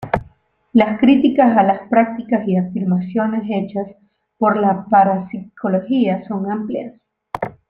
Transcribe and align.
Las 0.73 0.99
críticas 0.99 1.55
a 1.55 1.61
las 1.61 1.87
prácticas 1.87 2.47
y 2.47 2.57
afirmaciones 2.57 3.43
hechas 3.47 3.85
por 4.39 4.57
la 4.57 4.87
parapsicología 4.89 6.27
son 6.27 6.49
amplias. 6.49 6.99